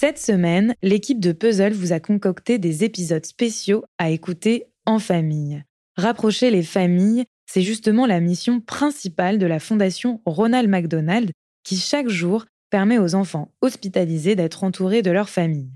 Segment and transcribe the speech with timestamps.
[0.00, 5.64] Cette semaine, l'équipe de Puzzle vous a concocté des épisodes spéciaux à écouter en famille.
[5.96, 11.32] Rapprocher les familles, c'est justement la mission principale de la Fondation Ronald McDonald
[11.64, 15.72] qui chaque jour permet aux enfants hospitalisés d'être entourés de leur famille.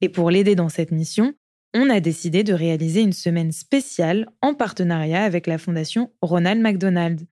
[0.00, 1.34] Et pour l'aider dans cette mission,
[1.74, 7.22] on a décidé de réaliser une semaine spéciale en partenariat avec la Fondation Ronald McDonald.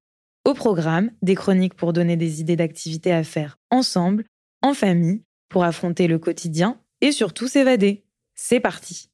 [0.44, 4.24] Au programme, des chroniques pour donner des idées d'activités à faire ensemble,
[4.60, 5.22] en famille,
[5.52, 8.04] pour affronter le quotidien et surtout s'évader.
[8.34, 9.10] C'est parti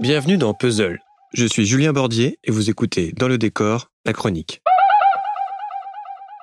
[0.00, 0.98] Bienvenue dans Puzzle.
[1.34, 4.60] Je suis Julien Bordier et vous écoutez Dans le décor, la chronique.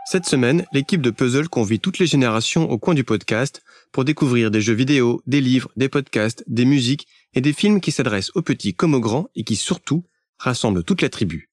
[0.05, 4.51] Cette semaine, l'équipe de Puzzle convie toutes les générations au coin du podcast pour découvrir
[4.51, 8.41] des jeux vidéo, des livres, des podcasts, des musiques et des films qui s'adressent aux
[8.41, 10.05] petits comme aux grands et qui surtout
[10.37, 11.49] rassemblent toute la tribu.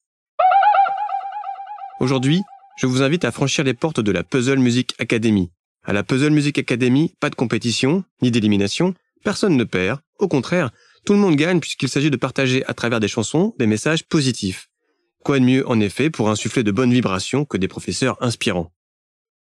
[2.05, 2.43] Aujourd'hui,
[2.77, 5.51] je vous invite à franchir les portes de la Puzzle Music Academy.
[5.85, 8.93] À la Puzzle Music Academy, pas de compétition, ni d'élimination,
[9.25, 10.71] personne ne perd, au contraire,
[11.07, 14.69] tout le monde gagne puisqu'il s'agit de partager à travers des chansons des messages positifs.
[15.21, 18.71] Quoi de mieux, en effet, pour insuffler de bonnes vibrations que des professeurs inspirants?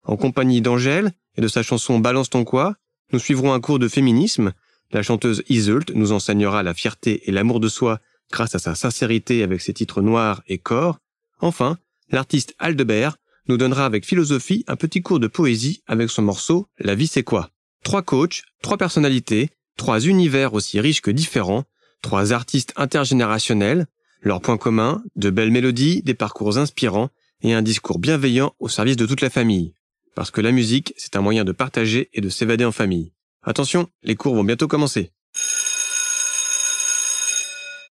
[0.03, 2.75] En compagnie d'Angèle et de sa chanson Balance ton quoi,
[3.13, 4.51] nous suivrons un cours de féminisme.
[4.91, 8.01] La chanteuse Iseult nous enseignera la fierté et l'amour de soi
[8.33, 10.97] grâce à sa sincérité avec ses titres noirs et corps.
[11.39, 11.77] Enfin,
[12.11, 16.95] l'artiste Aldebert nous donnera avec philosophie un petit cours de poésie avec son morceau La
[16.95, 17.49] vie c'est quoi
[17.83, 21.63] Trois coachs, trois personnalités, trois univers aussi riches que différents,
[22.01, 23.87] trois artistes intergénérationnels,
[24.21, 27.09] leurs points communs, de belles mélodies, des parcours inspirants
[27.41, 29.73] et un discours bienveillant au service de toute la famille.
[30.15, 33.13] Parce que la musique, c'est un moyen de partager et de s'évader en famille.
[33.43, 35.11] Attention, les cours vont bientôt commencer.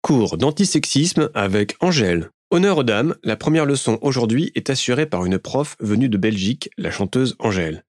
[0.01, 2.31] Cours d'antisexisme avec Angèle.
[2.51, 6.71] Honneur aux dames, la première leçon aujourd'hui est assurée par une prof venue de Belgique,
[6.79, 7.85] la chanteuse Angèle.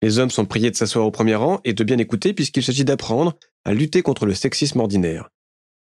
[0.00, 2.86] Les hommes sont priés de s'asseoir au premier rang et de bien écouter puisqu'il s'agit
[2.86, 3.36] d'apprendre
[3.66, 5.28] à lutter contre le sexisme ordinaire.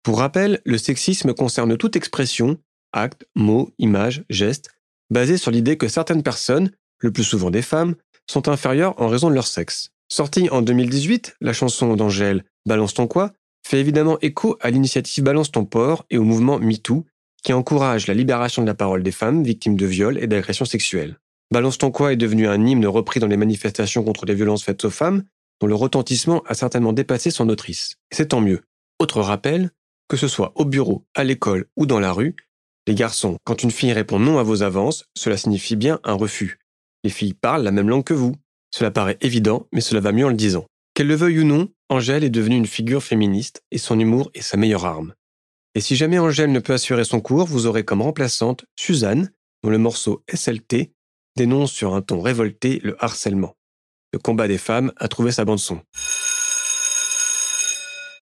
[0.04, 2.58] Pour rappel, le sexisme concerne toute expression,
[2.94, 4.70] acte, mot, image, geste,
[5.10, 7.96] basée sur l'idée que certaines personnes, le plus souvent des femmes,
[8.32, 9.90] sont inférieures en raison de leur sexe.
[10.08, 13.34] Sortie en 2018, la chanson d'Angèle Balance ton quoi
[13.66, 17.06] fait évidemment écho à l'initiative Balance ton port et au mouvement MeToo,
[17.44, 21.20] qui encourage la libération de la parole des femmes victimes de viols et d'agressions sexuelles.
[21.52, 24.86] Balance ton quoi est devenu un hymne repris dans les manifestations contre les violences faites
[24.86, 25.24] aux femmes,
[25.62, 27.98] dont le retentissement a certainement dépassé son autrice.
[28.12, 28.64] C'est tant mieux.
[29.00, 29.72] Autre rappel,
[30.08, 32.36] que ce soit au bureau, à l'école ou dans la rue,
[32.86, 36.60] les garçons, quand une fille répond non à vos avances, cela signifie bien un refus.
[37.06, 38.36] Les filles parlent la même langue que vous.
[38.72, 40.66] Cela paraît évident, mais cela va mieux en le disant.
[40.94, 44.42] Qu'elle le veuille ou non, Angèle est devenue une figure féministe et son humour est
[44.42, 45.14] sa meilleure arme.
[45.76, 49.32] Et si jamais Angèle ne peut assurer son cours, vous aurez comme remplaçante Suzanne,
[49.64, 50.94] dont le morceau SLT
[51.36, 53.56] dénonce sur un ton révolté le harcèlement.
[54.12, 55.82] Le combat des femmes a trouvé sa bande-son.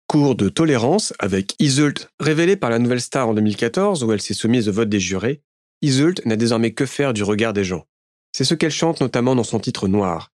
[0.05, 2.07] Cours de tolérance avec Iseult.
[2.19, 5.41] Révélée par la nouvelle star en 2014 où elle s'est soumise au vote des jurés,
[5.81, 7.85] Iseult n'a désormais que faire du regard des gens.
[8.31, 10.31] C'est ce qu'elle chante notamment dans son titre Noir.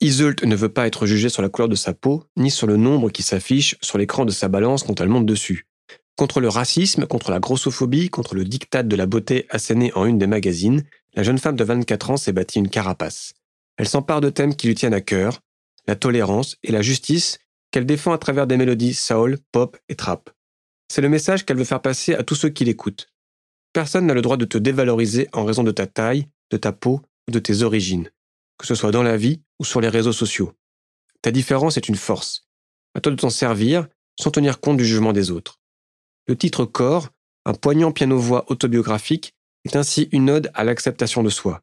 [0.00, 2.76] Iseult ne veut pas être jugée sur la couleur de sa peau, ni sur le
[2.76, 5.67] nombre qui s'affiche sur l'écran de sa balance quand elle monte dessus.
[6.18, 10.18] Contre le racisme, contre la grossophobie, contre le diktat de la beauté asséné en une
[10.18, 10.82] des magazines,
[11.14, 13.34] la jeune femme de 24 ans s'est bâtie une carapace.
[13.76, 15.38] Elle s'empare de thèmes qui lui tiennent à cœur,
[15.86, 17.38] la tolérance et la justice
[17.70, 20.30] qu'elle défend à travers des mélodies soul, pop et trap.
[20.88, 23.12] C'est le message qu'elle veut faire passer à tous ceux qui l'écoutent.
[23.72, 27.00] Personne n'a le droit de te dévaloriser en raison de ta taille, de ta peau
[27.28, 28.10] ou de tes origines,
[28.58, 30.52] que ce soit dans la vie ou sur les réseaux sociaux.
[31.22, 32.48] Ta différence est une force.
[32.96, 33.86] À toi de t'en servir
[34.18, 35.57] sans tenir compte du jugement des autres.
[36.28, 37.08] Le titre Corps,
[37.46, 39.32] un poignant piano-voix autobiographique,
[39.64, 41.62] est ainsi une ode à l'acceptation de soi.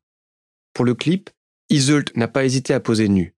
[0.74, 1.30] Pour le clip,
[1.70, 3.36] Iseult n'a pas hésité à poser nu.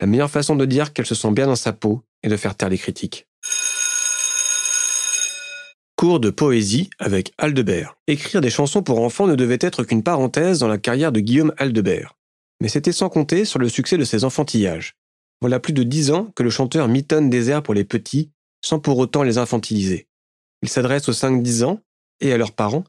[0.00, 2.56] La meilleure façon de dire qu'elle se sent bien dans sa peau est de faire
[2.56, 3.28] taire les critiques.
[5.96, 7.96] Cours de poésie avec Aldebert.
[8.06, 11.52] Écrire des chansons pour enfants ne devait être qu'une parenthèse dans la carrière de Guillaume
[11.58, 12.16] Aldebert.
[12.62, 14.96] Mais c'était sans compter sur le succès de ses enfantillages.
[15.42, 18.30] Voilà plus de dix ans que le chanteur mitonne des airs pour les petits,
[18.62, 20.08] sans pour autant les infantiliser.
[20.64, 21.80] Il s'adresse aux 5-10 ans
[22.20, 22.84] et à leurs parents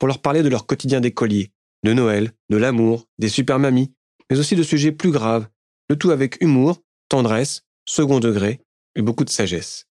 [0.00, 1.52] pour leur parler de leur quotidien d'écolier,
[1.84, 3.94] de Noël, de l'amour, des super mamies,
[4.28, 5.46] mais aussi de sujets plus graves
[5.88, 8.60] le tout avec humour, tendresse, second degré
[8.96, 9.86] et beaucoup de sagesse.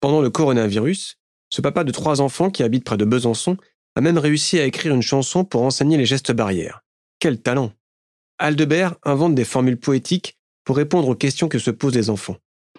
[0.00, 1.20] Pendant le coronavirus,
[1.50, 3.56] ce papa de trois enfants qui habite près de Besançon
[3.94, 6.82] a même réussi à écrire une chanson pour enseigner les gestes barrières.
[7.20, 7.72] Quel talent
[8.38, 12.38] Aldebert invente des formules poétiques pour répondre aux questions que se posent les enfants,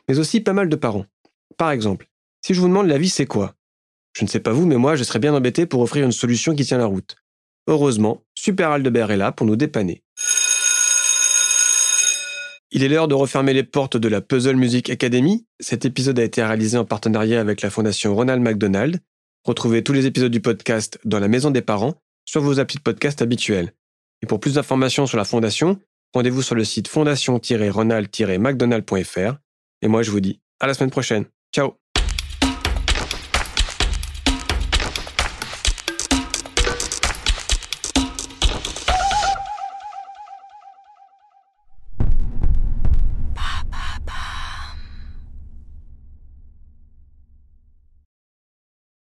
[0.09, 1.05] mais aussi pas mal de parents.
[1.55, 2.09] Par exemple,
[2.45, 3.56] si je vous demande la vie c'est quoi?
[4.17, 6.55] Je ne sais pas vous, mais moi je serais bien embêté pour offrir une solution
[6.55, 7.17] qui tient la route.
[7.67, 10.01] Heureusement, Super Aldebert est là pour nous dépanner.
[12.71, 15.45] Il est l'heure de refermer les portes de la Puzzle Music Academy.
[15.59, 19.01] Cet épisode a été réalisé en partenariat avec la fondation Ronald McDonald.
[19.43, 22.83] Retrouvez tous les épisodes du podcast dans la maison des parents sur vos applis de
[22.83, 23.71] podcast habituels.
[24.23, 25.79] Et pour plus d'informations sur la fondation,
[26.15, 29.35] rendez-vous sur le site fondation-ronald-mcdonald.fr.
[29.83, 31.25] Et moi, je vous dis à la semaine prochaine.
[31.53, 31.75] Ciao